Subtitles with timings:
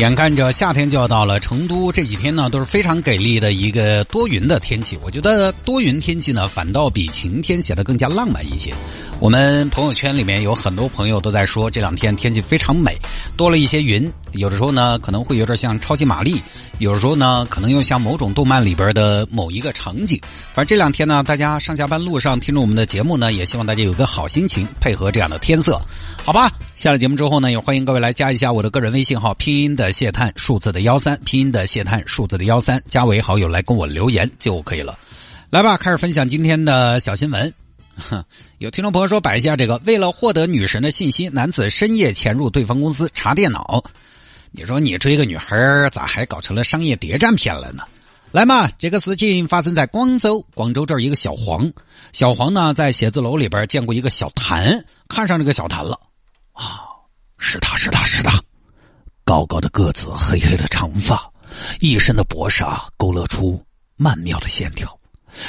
[0.00, 4.98] 眼看着夏天就要到了，成都这几天呢都是非常给力的一个多云的天气。
[5.02, 8.72] 我觉得多云天气呢，反倒比晴天显得更加浪漫一些。
[9.20, 12.96] 我们朋友圈里面有很多朋友都在说这两天天气非常美，
[13.36, 16.40] 多了一些云，有的时候呢可能会有点像超级玛丽，
[16.78, 20.18] 有的时候呢可能又像某种动漫里边的某一个场景。
[20.54, 25.78] 反正这两天呢，大家上下班路上听着我们的节目呢，也希望大家有个好心情，配合这样的天色，
[26.24, 26.50] 好吧？
[26.74, 34.98] 下了节目之后呢，也欢迎各位来加一下我的个人微信号，拼音的谢探，数字的幺三，拼音的谢探，数字的幺三，加为好友来跟我留言就可以了。
[35.50, 37.59] 来吧，开始分享今天的小新闻。
[38.00, 38.24] 哼
[38.58, 43.84] 有听众朋友说摆一下这个，为了获得女神的信息，男子深夜潜入对方公司查电脑。
[44.50, 47.84] 你说你追个女孩，咋还搞成了商业谍战片了呢？
[48.32, 51.72] 来嘛，这个事情发生在广州，广州这儿一个小黄，
[52.12, 55.98] 小黄呢在写字楼里边见过一个小谭，看上这个小谭了。
[56.52, 56.82] 啊，
[57.38, 58.40] 是他是他是他，
[59.24, 61.28] 高高的个子，黑黑的长发，
[61.80, 63.60] 一身的薄纱勾勒出
[63.96, 64.96] 曼妙的线条。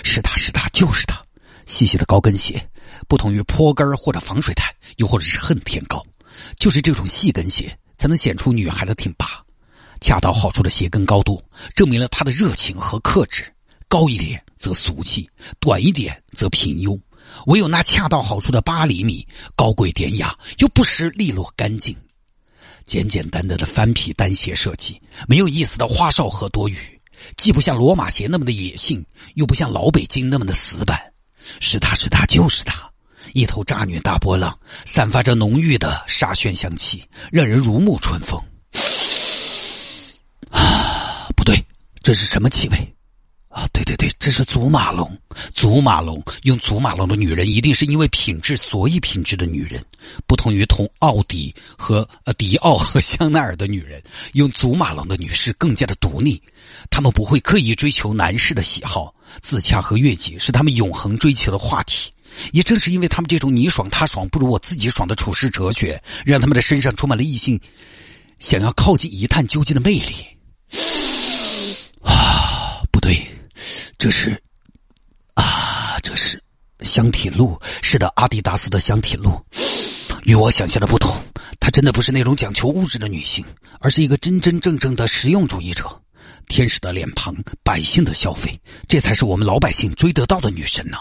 [0.03, 1.19] 是他是他就是他。
[1.65, 2.69] 细细的高跟鞋，
[3.07, 6.05] 不同于坡跟或者防水台，又或者是恨天高，
[6.57, 9.43] 就是这种细跟鞋才能显出女孩的挺拔。
[9.99, 11.43] 恰到好处的鞋跟高度，
[11.75, 13.45] 证明了她的热情和克制。
[13.87, 16.97] 高一点则俗气，短一点则平庸。
[17.47, 21.93] 唯有那恰到好处的八厘米，高贵典雅又不失利落干净。
[22.85, 26.77] 简简单单的翻皮单鞋设计，没有一丝的花哨和多余，
[27.35, 31.10] 既不像罗马鞋那么的野性，又不像老北京那么的死板。
[31.59, 32.89] 是他是他就是他，
[33.33, 38.41] 一头渣女大波浪，散发着浓郁的沙宣香气，让人如沐春风。
[40.49, 41.63] 啊，不对，
[42.01, 42.95] 这是什么气味？
[43.51, 45.17] 啊，对对对，这是祖马龙。
[45.53, 49.83] 祖马龙用祖马龙的女人，一定是因为品质，所以品质的女人，
[50.25, 54.01] 不同于同奥迪和呃迪奥和 香奈儿的女人，
[54.33, 56.41] 用祖马龙的女士更加的独立，
[56.89, 62.09] 她们不会刻意追求男士的喜好，自洽和悦己是她们永恒追求的话题。
[62.53, 67.59] 也正是因为他们这种你爽他爽不如我自己爽的处世哲学，让他们的身上充满了异性
[68.39, 71.20] 想要靠近一探究竟的魅力。
[74.01, 74.41] 这是，
[75.35, 76.41] 啊，这是
[76.79, 77.61] 香体露。
[77.83, 79.39] 是的，阿迪达斯的香体露。
[80.23, 81.15] 与我想象的不同，
[81.59, 83.45] 她真的不是那种讲求物质的女性，
[83.79, 86.01] 而是一个真真正正的实用主义者。
[86.47, 90.97] 天使的脸庞，百姓的消费，这才是我们老百姓追得到的女神呢。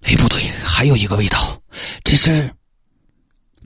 [0.00, 1.60] 哎，不对，还有一个味道，
[2.04, 2.50] 这是，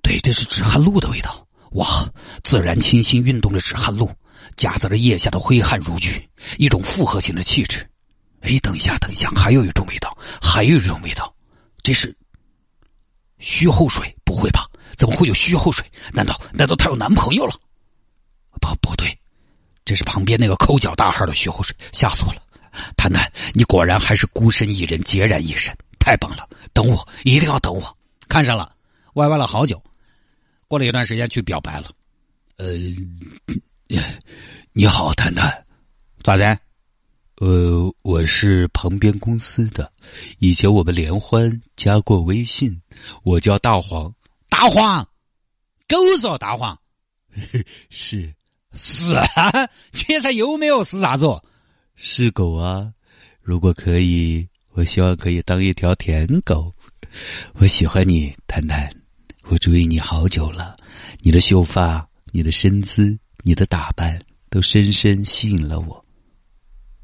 [0.03, 1.47] 对，这是止汗露的味道。
[1.75, 2.13] 哇，
[2.43, 4.11] 自然清新运动的止汗露。
[4.57, 6.29] 夹杂着腋下的挥汗如雨，
[6.59, 7.89] 一种复合型的气质。
[8.41, 11.35] 哎，等一下，等一下，还有一种味道，还有一种味道，
[11.83, 12.15] 这是
[13.39, 14.15] 虚后水？
[14.23, 14.69] 不会吧？
[14.97, 15.85] 怎么会有虚后水？
[16.13, 17.55] 难道难道她有男朋友了？
[18.61, 19.19] 不，不对，
[19.85, 22.43] 这是旁边那个抠脚大汉的虚后水，吓死我了！
[22.97, 26.49] 谈谈，你果然还是孤身一人，孑然一身，太棒了！
[26.73, 27.97] 等我，一定要等我。
[28.29, 28.75] 看上了，
[29.15, 29.83] 歪歪了好久，
[30.69, 31.91] 过了一段时间去表白了。
[32.57, 32.67] 呃。
[33.87, 34.01] 你
[34.73, 35.67] 你好，谈谈，
[36.23, 36.59] 咋的？
[37.37, 39.93] 呃，我是旁边公司的，
[40.39, 42.81] 以前我们联欢加过微信，
[43.25, 44.15] 我叫大黄，
[44.49, 45.07] 大黄，
[45.87, 46.79] 狗说大黄，
[47.91, 48.35] 是
[48.75, 49.27] 是啊，
[49.93, 51.27] 现在有没有是啥子？
[51.95, 52.91] 是狗啊，
[53.43, 56.73] 如果可以，我希望可以当一条舔狗。
[57.55, 58.91] 我喜欢你，谈谈，
[59.43, 60.75] 我注意你好久了，
[61.21, 63.19] 你的秀发，你的身姿。
[63.47, 66.05] 你的打扮都深深吸引了我，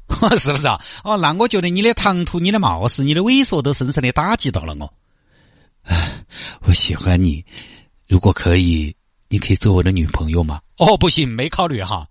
[0.37, 0.81] 是不是啊？
[1.03, 4.91] 哦，那我觉得你的唐突、你的貌似、你的猥琐都深深的打击到了我。
[5.83, 6.25] 唉，
[6.61, 7.45] 我喜欢你，
[8.07, 8.95] 如果可以，
[9.29, 10.59] 你可以做我的女朋友吗？
[10.77, 12.07] 哦，不行，没考虑哈。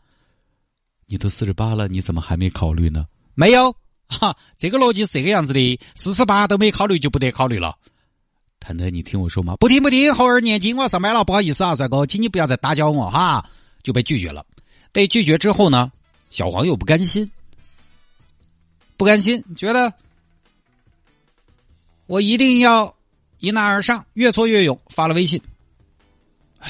[1.07, 3.05] 你都四十八了，你怎么还没考虑呢？
[3.35, 3.75] 没有，
[4.07, 7.77] 哈，这个逻辑是这个样子的，四十八都没考虑就不得考虑了。
[8.61, 9.57] 谈谈，你听我说吗？
[9.57, 13.45] 不听不听，猴儿年纪我要上班了，不好意思啊，帅哥，请你不要再打搅我哈。
[13.83, 14.45] 就被拒绝了。
[14.93, 15.93] 被拒绝之后呢，
[16.31, 17.31] 小黄又不甘心，
[18.97, 19.93] 不甘心，觉得
[22.07, 22.95] 我一定要
[23.39, 25.41] 迎难而上，越挫越勇，发了微信。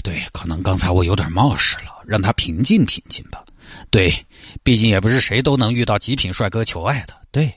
[0.03, 3.45] 对，可能刚才我有点冒失了，让他平静平静吧。
[3.91, 4.27] 对，
[4.63, 7.15] 毕竟也不是谁都能遇到极品帅哥求爱的。
[7.33, 7.53] 对，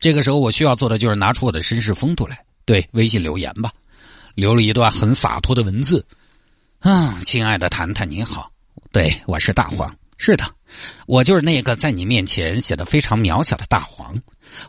[0.00, 2.44] 这个时候我需要做的就是拿出我的绅士风度来。
[2.64, 3.72] 对，微信留言吧，
[4.34, 6.04] 留了一段很洒脱的文字。
[6.80, 8.50] 嗯，亲爱的谈谈您好，
[8.92, 9.94] 对我是大黄。
[10.16, 10.44] 是的，
[11.06, 14.16] 我就是那个在你面前显得非常渺小的大黄。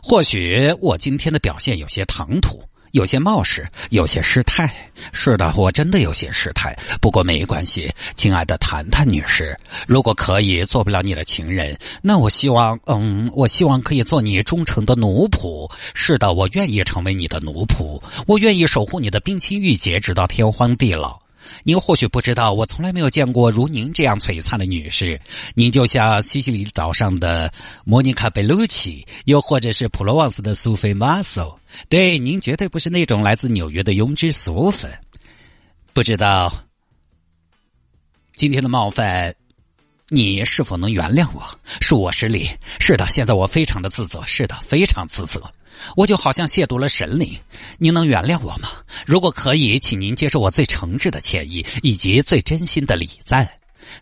[0.02, 2.62] 或许我今天的表现有些唐突。
[2.92, 4.68] 有些冒失，有些失态。
[5.12, 6.76] 是的，我真的有些失态。
[7.00, 15.70] 不过没关系，亲爱的谈谈女士，如果可以做不了你的情人，那我希望，嗯，我希望可以做你忠诚的奴仆。
[15.94, 21.19] 是的，我愿意成为你的奴仆，我愿意守护你的冰清玉洁，直到天荒地老。
[21.62, 25.20] 您或许不知道，我从来没有见过如您这样璀璨的女士。
[25.54, 27.52] 您就像西西里岛上的
[27.84, 31.60] 莫妮卡·贝鲁奇，又或者是普罗旺斯的苏菲·马索。
[31.88, 34.90] 对，您绝对不是那种来自纽约的庸脂俗粉。
[35.92, 36.52] 不知道
[38.32, 39.34] 今天的冒犯，
[40.08, 41.42] 你是否能原谅我？
[41.80, 42.50] 恕我失礼。
[42.78, 44.24] 是的，现在我非常的自责。
[44.24, 45.52] 是的，非常自责。
[45.96, 47.38] 我就好像亵渎了神灵，
[47.78, 48.70] 您能原谅我吗？
[49.06, 53.48] 如果可以，请您接受我最诚挚的歉意以及最真心的礼赞。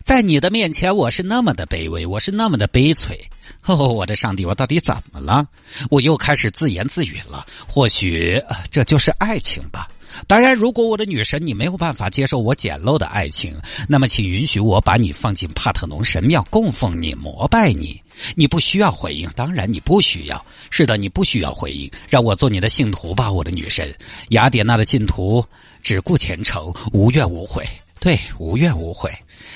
[0.03, 3.19] 在你的面前，我是那么的卑微，我是那么的悲催。
[3.65, 5.47] 哦，我的上帝，我到底怎么了？
[5.89, 7.45] 我又开始自言自语了。
[7.67, 9.89] 或许这就是爱情吧。
[10.27, 18.01] 当然，如果我的女神你没有办法接受我简陋的爱情，那么请允许我把你放进帕特农神庙供奉你、膜拜你。
[18.35, 20.45] 你不需要回应，当然你不需要。
[20.69, 23.93] 是的，你不需要回应，让我做你的信徒吧，我的女神。
[24.29, 25.45] 雅典娜的信徒
[25.81, 27.65] 只顾虔诚，无怨无悔。
[28.01, 29.11] 对，无怨无悔。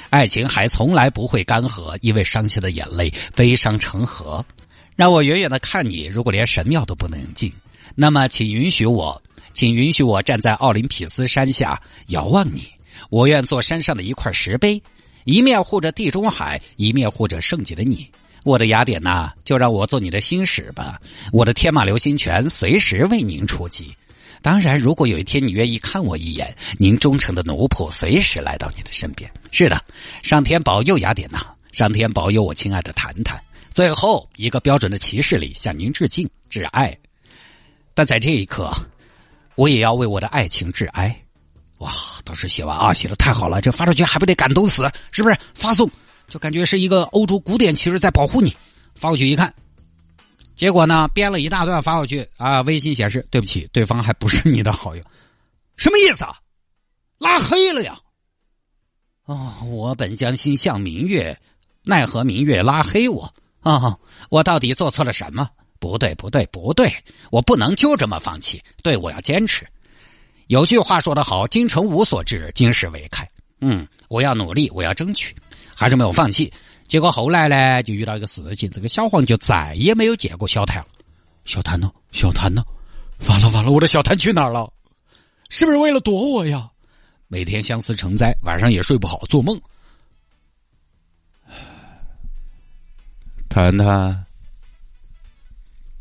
[0.10, 4.46] 爱情还从来不会干涸，因为伤心的眼泪悲伤成河。
[4.96, 7.52] 让我远远的看你，如果连神庙都不能进，
[7.96, 9.22] 那么请允许我。
[9.54, 12.64] 请允许我站在奥林匹斯山下遥望你，
[13.10, 14.82] 我愿做山上的一块石碑，
[15.26, 18.10] 一面护着地中海，一面护着圣洁的你。
[18.44, 21.00] 我的雅典娜，就让我做你的星使吧，
[21.32, 23.96] 我的天马流星拳随时为您出击。
[24.42, 29.32] 当然，如果有一天你愿意看我一眼，您忠诚的奴仆随时来到你的身边。
[29.52, 29.82] 是的，
[30.22, 33.42] 上天保佑雅典娜，上天保佑我亲爱的谈谈。
[33.72, 36.98] 最后一个标准的骑士礼向您致敬，致爱。
[37.94, 38.74] 但在这一刻。
[39.56, 41.16] 我也要为我的爱情致哀，
[41.80, 41.92] 哇！
[42.24, 44.90] 当时写完啊，写的太好了，这发出去还不得感动死？
[45.12, 45.38] 是不是？
[45.54, 45.90] 发送
[46.28, 48.56] 就感觉是一个欧洲古典骑士在保护你。
[48.96, 49.54] 发过去一看，
[50.56, 55.04] 结果呢，编了一大段发过去啊，微信显示对不起，对方还不是你的好友，
[55.78, 56.38] 什么意思啊？
[57.18, 58.00] 拉黑了呀？
[59.26, 61.38] 哦，我本将心向明月，
[61.84, 63.98] 奈何明月拉黑我啊？
[64.30, 65.50] 我到底做错了什么？
[65.84, 66.96] 不对，不对，不对！
[67.30, 68.64] 我不能就这么放弃。
[68.82, 69.68] 对，我要坚持。
[70.48, 75.36] 有句话说得好：“京城无所至，金石为开。”嗯，我要努力，我要争取，
[75.76, 76.50] 还是没有放弃。
[76.88, 80.88] 结果后来呢，就遇到一个事情，这个小黄就再也没有见过小谭了。
[81.44, 81.92] 小谭呢？
[82.14, 82.64] 小谭呢？
[83.28, 84.72] 完了完了，我的小谭去哪儿了？
[85.50, 86.70] 是不是为了躲我呀？
[87.28, 89.60] 每天相思成灾，晚上也睡不好，做梦。
[93.50, 94.26] 谈谈。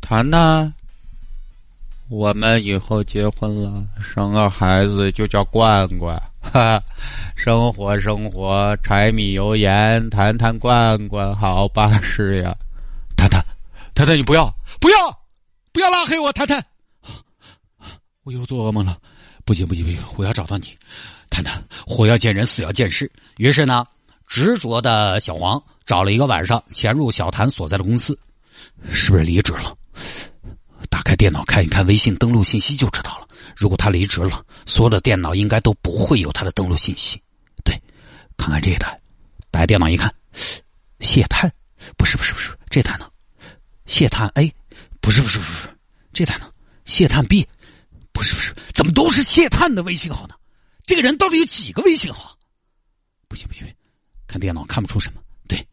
[0.05, 0.73] 谈谈，
[2.09, 6.83] 我们以后结婚了，生个孩子就叫罐罐，哈，
[7.37, 12.53] 生活生活，柴米油盐，谈谈罐罐，好巴适呀！
[13.15, 13.43] 谈谈，
[13.95, 15.17] 谈谈，你不要，不要，
[15.71, 16.63] 不要拉黑我，谈谈，
[18.23, 18.97] 我又做噩梦了，
[19.45, 20.77] 不行不行不行，我要找到你，
[21.29, 23.09] 谈谈，活要见人，死要见尸。
[23.37, 23.87] 于是呢，
[24.27, 28.19] 执着的小黄找了一个晚上，潜入小谭所在的公司，
[28.91, 29.73] 是不是离职了？
[30.89, 33.27] 打开电脑看一看微信登录信息就知道了。
[33.55, 37.21] 如果他离职了，所有的电脑应该都不会有他的登录信息。
[37.63, 37.79] 对，
[38.37, 38.99] 看看这一台，
[39.51, 40.13] 打开电脑一看，
[40.99, 41.51] 谢探，
[41.97, 43.09] 不是不是不是，这台呢？
[43.85, 44.53] 谢探 A，
[45.01, 45.69] 不是不是不是，
[46.13, 46.49] 这台呢？
[46.85, 47.47] 谢探 B，
[48.11, 50.35] 不是不是，怎么都是谢探的微信号呢？
[50.85, 52.37] 这个人到底有几个微信号？
[53.27, 53.65] 不行不行，
[54.27, 55.21] 看电脑看不出什么。
[55.47, 55.65] 对，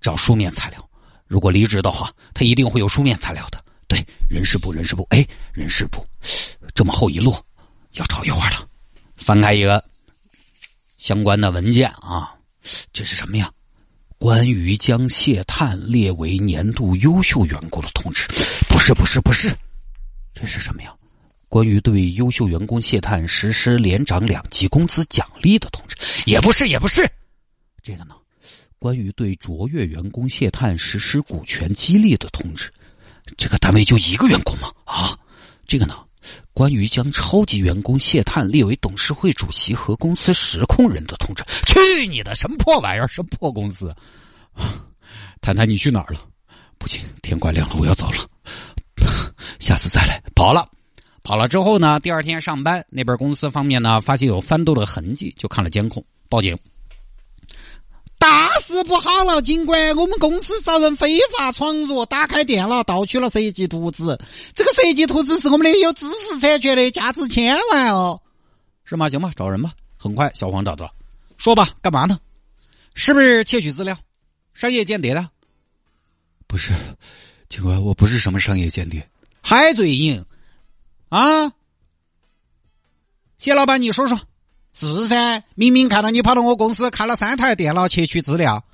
[0.00, 0.88] 找书面材料。
[1.26, 3.63] 如果离职的话，他一定会有书面材料的。
[3.88, 6.06] 对，人事部，人事部，哎，人事部，
[6.74, 7.34] 这么厚一摞，
[7.92, 8.68] 要找一会儿了。
[9.16, 9.82] 翻开一个
[10.96, 12.34] 相关的文件啊，
[12.92, 13.50] 这是什么呀？
[14.18, 18.26] 关于将谢探列为年度优秀员工的通知，
[18.68, 19.54] 不是，不是，不是，
[20.32, 20.94] 这是什么呀？
[21.48, 27.08] 关于对优秀员工谢探实施连涨两级工资奖励的通知，也不是，也不是，
[27.82, 28.16] 这个呢？
[28.78, 32.70] 关于对卓越员工谢探实施股权激励的通知，
[33.36, 34.70] 这个单位就一个员工吗？
[34.84, 35.18] 啊，
[35.66, 35.96] 这个呢？
[36.54, 43.08] 关于将超级员工谢探列为董事会主席和公司实控人的通知，去你的什么破玩意儿？
[43.08, 43.94] 什么破公司？
[45.42, 46.20] 谈谈你去哪儿了？
[46.78, 48.18] 不行，天快亮了，我要走了，
[49.58, 50.22] 下次再来。
[50.34, 50.66] 跑了，
[51.22, 51.98] 跑了之后呢？
[52.00, 56.56] 第二天上班，那边公司方面呢，发现有翻斗的痕迹，就看了监控，报警。
[58.64, 59.94] 大事不好了，警官！
[59.94, 64.18] 我们公司遭人非法闯入，打开电脑盗取了设计图纸。
[64.54, 68.22] 这个设计图纸是我们的有知识产权的，价值千万哦。
[68.86, 69.10] 是吗？
[69.10, 69.74] 行吧，找人吧。
[69.98, 70.92] 很快，小黄找到了。
[71.36, 72.18] 说吧，干嘛呢？
[72.94, 73.94] 是不是窃取资料？
[74.54, 75.28] 商业间谍的？
[76.46, 76.72] 不是，
[77.50, 79.06] 警官，我不是什么商业间谍。
[79.42, 80.24] 还嘴硬
[81.10, 81.52] 啊？
[83.36, 84.18] 谢老板，你说说。
[84.74, 88.64] 是噻，明明看到你跑到我公司开了三台电脑窃取资料。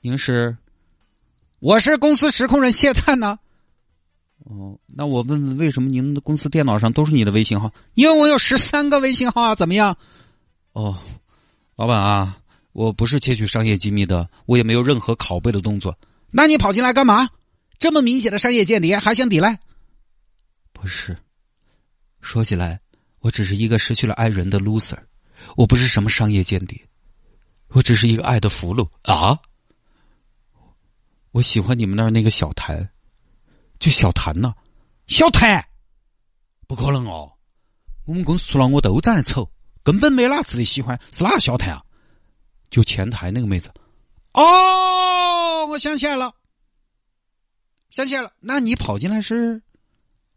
[0.00, 0.56] 您是？
[1.60, 1.96] 我是？
[1.98, 3.38] 公司实控人谢探呢。
[4.40, 7.72] 哦，那我问问，为什么您的公司电脑上都是你的微信号？
[7.94, 9.96] 因为我有十三个微信号啊，怎么样？
[10.72, 10.98] 哦，
[11.76, 12.38] 老板啊，
[12.72, 13.20] 我不是？
[13.20, 15.96] 窃取商业机密的，我也没有任何拷贝的动作。
[16.32, 17.28] 那你跑进来干嘛？
[17.78, 19.60] 这么明显的商业间谍，还想抵赖？
[20.72, 21.16] 不是，
[22.20, 22.80] 说起来，
[23.20, 23.54] 我只是？
[23.54, 24.98] 一个失去了爱人的 loser。
[25.56, 26.88] 我不是什么商业间谍，
[27.68, 29.38] 我只是一个爱的俘虏啊！
[31.32, 32.90] 我喜欢你们那儿那个小谭，
[33.78, 34.54] 就小谭呐，
[35.06, 35.64] 小谭，
[36.66, 37.32] 不可能哦！
[38.04, 39.48] 我们公司除了我都长得丑，
[39.82, 41.84] 根本没哪次的喜欢，是哪个小谭啊？
[42.70, 43.72] 就前台那个妹子。
[44.32, 46.34] 哦，我想起来了，
[47.90, 49.62] 想起来了，那你跑进来是？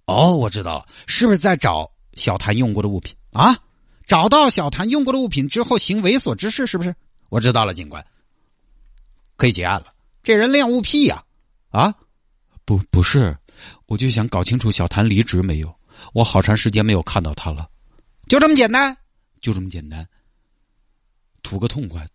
[0.06, 3.58] 哦，我知道了，是不是在找小谭用过的物品啊？
[4.06, 6.96] 找到小谭用过的物品之后行猥琐之事，是不是？
[7.30, 8.06] 我知道了，警官，
[9.36, 9.94] 可以结案了。
[10.22, 11.24] 这人恋物癖呀？
[11.70, 11.94] 啊，
[12.66, 13.38] 不，不是，
[13.88, 15.74] 我就想搞清楚小谭离职没有。
[16.14, 17.70] 我好长时间没有看到他了，
[18.28, 18.98] 就这么简单，
[19.42, 20.08] 就这么简单，
[21.42, 22.08] 图个痛快。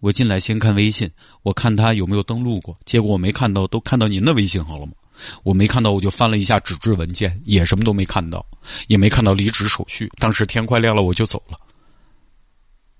[0.00, 1.10] 我进来先看微信，
[1.42, 4.92] 我看他有没有登录过，结果我没看到，都看到您的微信号了吗？
[5.42, 8.44] 我没看到，我就翻了一下纸质文件，也什么都没看到，
[8.88, 10.10] 也没看到离职手续。
[10.18, 11.58] 当时天快亮了，我就走了。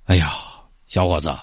[0.04, 0.33] 哎呀，
[0.87, 1.35] 小伙子，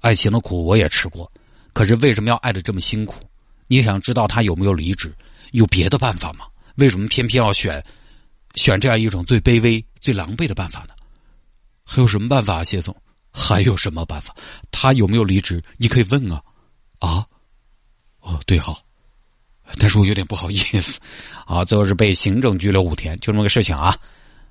[0.00, 1.30] 爱情的苦我也吃过，
[1.72, 3.22] 可是为什么要爱的这么辛苦？
[3.66, 5.14] 你想知道他有没有离职？
[5.52, 6.46] 有别的办法吗？
[6.76, 7.82] 为什么偏偏要选
[8.54, 10.88] 选这样一种最卑微、最狼狈的办法呢？
[11.84, 12.94] 还有什么办法，谢总？
[13.32, 14.34] 还有什么办法？
[14.70, 15.62] 他有没有离职？
[15.76, 16.42] 你可以问啊。
[16.98, 17.26] 啊？
[18.20, 18.82] 哦，对，好。
[19.78, 21.00] 但是我有点不好意思，
[21.46, 23.98] 啊，最后是被行政拘留五天，就这么个事情啊，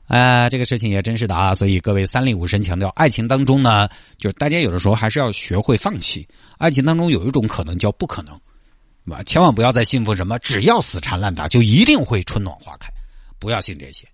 [0.08, 8.38] 呃，这个事情也真是的啊，所以各位三令五申强调，爱情当中呢，就是大家有的时候还是要学会放弃，爱情当中有一种可能叫不可能，
[9.10, 9.24] 吧？
[9.24, 12.90] 千万不要再信奉什么只要死缠烂打就一定会春暖花开，
[13.40, 14.08] 不要信这些。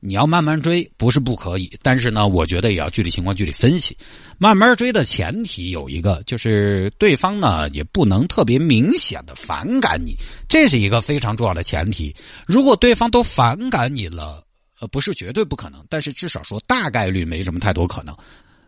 [0.00, 3.96] 你要慢慢追，不是不可以，但是呢，我觉得也要具体情况具体分析。
[4.38, 10.14] 慢慢追的前提有一个，就是对方呢也不能特别明显的反感你，
[10.48, 12.14] 这是一个非常重要的前提。
[12.46, 14.44] 如果对方都反感你了，
[14.80, 18.14] 呃，不是绝对不可能，但是至少说大概率没什么太多可能。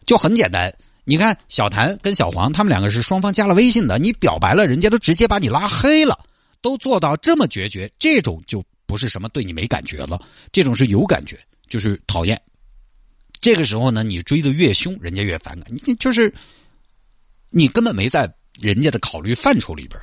[0.04, 6.18] 就很简单，你看小谭跟小黄他们两个是双方加了微信的，你表白了，人家都直接把你拉黑了，
[6.60, 8.64] 都做到这么决绝，这种就。
[8.90, 10.20] 不是什么对你没感觉了，
[10.50, 12.40] 这种是有感觉，就是讨厌。
[13.40, 15.72] 这个时候呢，你追的越凶，人家越反感。
[15.86, 16.34] 你就是
[17.50, 18.28] 你根本没在
[18.60, 20.00] 人家的考虑范畴里边。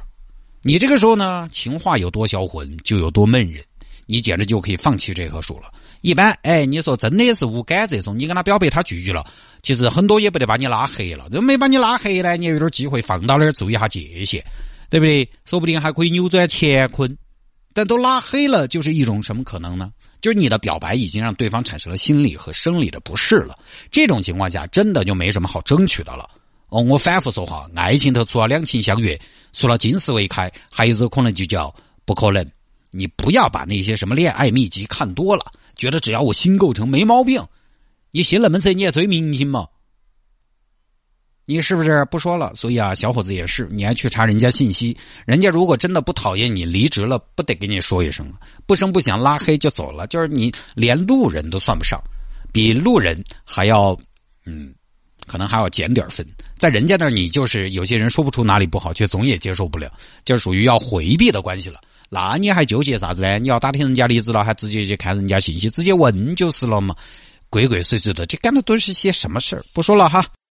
[0.62, 3.62] 你这个时候呢，情话有多销魂，就有多闷人。
[4.06, 5.70] 你简直就可以放弃这棵树了。
[6.00, 9.26] 一般，哎，你说真的是无感这种，你跟他表白，他拒绝了，
[9.64, 11.30] 其实很多也不得把你拉黑了。
[11.30, 14.42] 都没把你拉黑呢，你有点机会放到那儿注意一下界限，
[14.90, 15.30] 对不对？
[15.44, 17.18] 说不定还可以扭转乾坤。
[17.78, 19.92] 但都拉黑了，就是一种什么可能呢？
[20.20, 23.54] 就是你的表白已经让对方产生了心理和生理的不适了。
[23.92, 26.28] 这种情况下，真的就没什么好争取的了。
[26.70, 29.22] 哦，我反复说哈，爱情头除了两情相悦，
[29.54, 31.72] 除了金石为开，还有一种可能就叫
[32.04, 32.44] 不可能。
[32.90, 35.44] 你不要把那些什么恋爱秘籍看多了，
[35.76, 37.46] 觉得只要我心构成没毛病。
[38.10, 39.68] 你信那么这你也追明星嘛？
[41.50, 42.54] 你是不是不说了？
[42.56, 44.96] 所以啊，小伙子也是，你还去查人家信息。
[45.26, 48.30] 人家如果真的不讨厌你，离职了，不得跟你说一声
[48.66, 50.06] 不声不响拉黑就走了。
[50.08, 52.04] 就是你连路人都算不上，
[52.52, 53.98] 比路人还要，
[54.46, 54.76] 嗯，
[55.26, 56.28] 可能还要减点分。
[56.58, 59.90] 在人家那儿，你就是有些人说不出哪里不好，却总也接受不了，
[60.26, 61.80] 就属于要回避的关系了。
[62.10, 63.40] 那你还纠结啥子呢？
[63.40, 66.94] 你要打听人家离职了，还直接去看人家信息，直接问就是了嘛。
[67.50, 69.64] 鬼鬼祟祟的，这干的都是些什么事儿？
[69.72, 70.26] 不说了哈。